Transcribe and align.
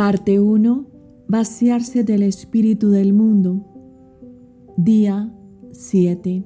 Parte 0.00 0.40
1. 0.40 0.86
Vaciarse 1.28 2.04
del 2.04 2.22
espíritu 2.22 2.88
del 2.88 3.12
mundo. 3.12 3.66
Día 4.78 5.30
7. 5.72 6.42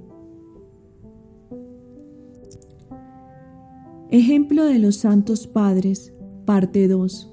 Ejemplo 4.11 4.65
de 4.65 4.81
los 4.81 4.97
santos 4.97 5.47
padres. 5.47 6.13
Parte 6.45 6.89
2. 6.89 7.33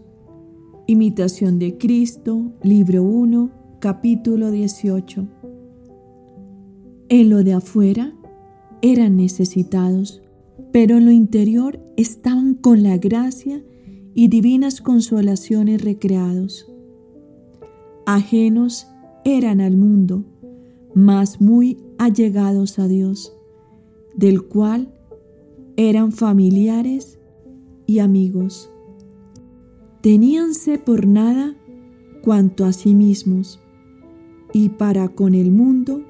Imitación 0.86 1.58
de 1.58 1.80
Cristo. 1.80 2.52
Libro 2.62 3.02
1. 3.02 3.50
Capítulo 3.80 4.52
18. 4.52 5.28
En 7.10 7.30
lo 7.32 7.44
de 7.44 7.54
afuera 7.54 8.14
eran 8.84 9.18
necesitados, 9.18 10.22
pero 10.72 10.98
en 10.98 11.06
lo 11.06 11.12
interior 11.12 11.80
estaban 11.98 12.54
con 12.54 12.84
la 12.84 13.00
gracia 13.00 13.64
y 14.14 14.28
divinas 14.28 14.82
consolaciones 14.82 15.84
recreados. 15.84 16.68
Ajenos 18.06 18.88
eran 19.24 19.62
al 19.62 19.78
mundo, 19.78 20.24
mas 20.94 21.40
muy 21.40 21.78
allegados 21.98 22.80
a 22.80 22.88
Dios, 22.88 23.34
del 24.16 24.44
cual 24.44 24.94
eran 25.78 26.12
familiares 26.12 27.20
y 27.86 28.00
amigos. 28.00 28.70
Teníanse 30.02 30.78
por 30.78 31.08
nada 31.08 31.56
cuanto 32.22 32.66
a 32.66 32.74
sí 32.74 32.96
mismos, 32.96 33.60
y 34.54 34.70
para 34.70 35.10
con 35.10 35.34
el 35.34 35.52
mundo 35.52 36.02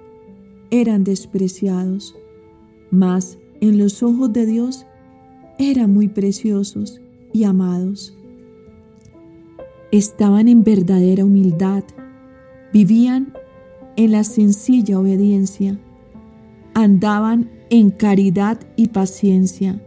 eran 0.71 1.03
despreciados, 1.03 2.15
mas 2.89 3.37
en 3.59 3.77
los 3.77 4.01
ojos 4.01 4.33
de 4.33 4.45
Dios 4.45 4.87
eran 5.59 5.93
muy 5.93 6.07
preciosos 6.07 7.01
y 7.33 7.43
amados. 7.43 8.15
Estaban 9.91 10.47
en 10.47 10.63
verdadera 10.63 11.25
humildad, 11.25 11.83
vivían 12.71 13.33
en 13.95 14.11
la 14.11 14.23
sencilla 14.23 14.99
obediencia, 14.99 15.79
andaban 16.73 17.49
en 17.69 17.89
caridad 17.89 18.59
y 18.75 18.87
paciencia, 18.87 19.81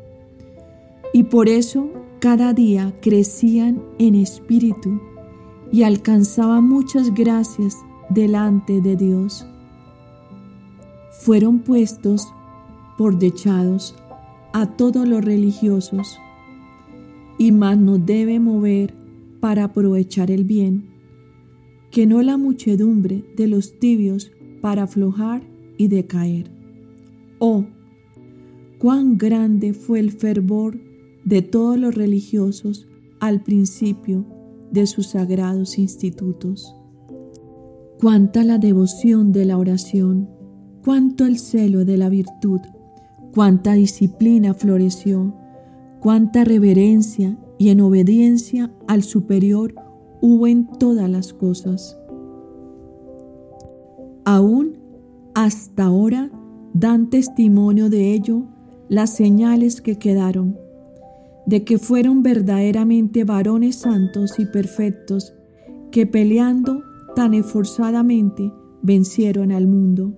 y 1.12 1.24
por 1.24 1.48
eso 1.48 1.88
cada 2.18 2.52
día 2.52 2.94
crecían 3.00 3.82
en 3.98 4.14
espíritu 4.14 5.00
y 5.70 5.82
alcanzaban 5.82 6.68
muchas 6.68 7.12
gracias 7.14 7.76
delante 8.08 8.80
de 8.80 8.96
Dios. 8.96 9.46
Fueron 11.20 11.60
puestos 11.60 12.28
por 12.96 13.18
dechados 13.18 13.94
a 14.52 14.66
todos 14.66 15.06
los 15.08 15.24
religiosos 15.24 16.18
y 17.38 17.52
más 17.52 17.78
nos 17.78 18.04
debe 18.04 18.38
mover 18.40 18.94
para 19.40 19.64
aprovechar 19.64 20.30
el 20.30 20.44
bien, 20.44 20.90
que 21.90 22.06
no 22.06 22.22
la 22.22 22.36
muchedumbre 22.36 23.24
de 23.36 23.48
los 23.48 23.78
tibios 23.78 24.32
para 24.60 24.84
aflojar 24.84 25.42
y 25.76 25.88
decaer. 25.88 26.50
Oh, 27.38 27.66
cuán 28.78 29.18
grande 29.18 29.74
fue 29.74 30.00
el 30.00 30.12
fervor 30.12 30.80
de 31.24 31.42
todos 31.42 31.78
los 31.78 31.94
religiosos 31.94 32.86
al 33.20 33.42
principio 33.42 34.24
de 34.70 34.86
sus 34.86 35.08
sagrados 35.08 35.78
institutos. 35.78 36.74
Cuánta 38.00 38.44
la 38.44 38.58
devoción 38.58 39.32
de 39.32 39.44
la 39.44 39.56
oración, 39.56 40.28
cuánto 40.84 41.24
el 41.26 41.38
celo 41.38 41.84
de 41.84 41.96
la 41.96 42.08
virtud, 42.08 42.60
cuánta 43.32 43.74
disciplina 43.74 44.54
floreció 44.54 45.34
cuánta 46.04 46.44
reverencia 46.44 47.38
y 47.56 47.70
en 47.70 47.80
obediencia 47.80 48.70
al 48.86 49.02
superior 49.02 49.74
hubo 50.20 50.46
en 50.46 50.66
todas 50.66 51.08
las 51.08 51.32
cosas. 51.32 51.98
Aún 54.26 54.76
hasta 55.34 55.84
ahora 55.84 56.30
dan 56.74 57.08
testimonio 57.08 57.88
de 57.88 58.12
ello 58.12 58.42
las 58.90 59.14
señales 59.14 59.80
que 59.80 59.98
quedaron, 59.98 60.58
de 61.46 61.64
que 61.64 61.78
fueron 61.78 62.22
verdaderamente 62.22 63.24
varones 63.24 63.76
santos 63.76 64.38
y 64.38 64.44
perfectos 64.44 65.32
que 65.90 66.06
peleando 66.06 66.82
tan 67.16 67.32
esforzadamente 67.32 68.52
vencieron 68.82 69.52
al 69.52 69.66
mundo. 69.66 70.12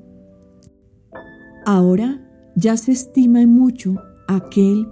Ahora 1.65 2.29
ya 2.57 2.77
se 2.77 2.91
estima 2.91 3.41
en 3.41 3.55
mucho 3.55 3.95
aquel 4.27 4.89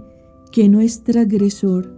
que 0.55 0.69
no 0.69 0.79
es 0.79 1.03
transgresor, 1.03 1.93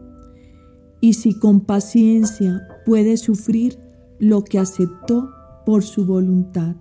y 1.00 1.14
si 1.14 1.38
con 1.38 1.60
paciencia 1.60 2.68
puede 2.88 3.18
sufrir 3.18 3.78
lo 4.18 4.44
que 4.44 4.58
aceptó 4.58 5.30
por 5.64 5.84
su 5.84 6.08
voluntad. 6.08 6.76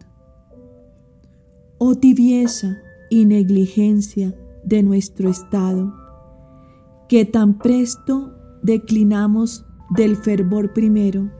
Oh 1.77 1.95
tibieza 1.95 2.79
y 3.11 3.27
negligencia 3.27 4.35
de 4.65 4.83
nuestro 4.83 5.29
estado, 5.29 5.93
que 7.11 7.27
tan 7.27 7.59
presto 7.59 8.33
declinamos 8.63 9.67
del 9.91 10.17
fervor 10.17 10.73
primero, 10.73 11.31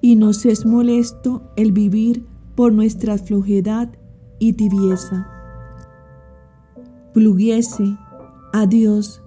y 0.00 0.16
nos 0.16 0.44
es 0.46 0.66
molesto 0.66 1.44
el 1.54 1.70
vivir 1.70 2.26
por 2.56 2.72
nuestra 2.72 3.18
flojedad 3.18 3.88
y 4.40 4.54
tibieza. 4.54 5.28
Pluguiese 7.14 7.96
a 8.52 8.66
Dios 8.66 9.22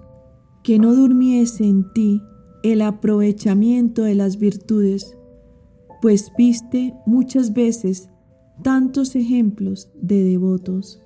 que 0.63 0.79
no 0.79 0.95
durmiese 0.95 1.65
en 1.65 1.91
ti 1.93 2.21
el 2.63 2.81
aprovechamiento 2.81 4.03
de 4.03 4.15
las 4.15 4.37
virtudes, 4.37 5.15
pues 6.01 6.31
viste 6.37 6.95
muchas 7.05 7.53
veces 7.53 8.09
tantos 8.63 9.15
ejemplos 9.15 9.91
de 9.93 10.23
devotos. 10.23 11.01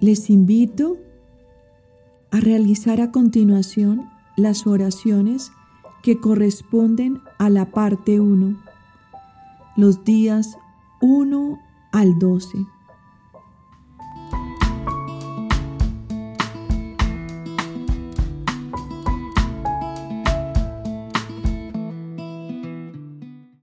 Les 0.00 0.30
invito 0.30 0.96
a 2.30 2.40
realizar 2.40 3.00
a 3.00 3.10
continuación 3.10 4.06
las 4.36 4.66
oraciones 4.66 5.50
que 6.02 6.20
corresponden 6.20 7.20
a 7.38 7.50
la 7.50 7.70
parte 7.72 8.20
1, 8.20 8.56
los 9.76 10.04
días 10.04 10.56
1 11.00 11.58
al 11.92 12.18
12. 12.18 12.77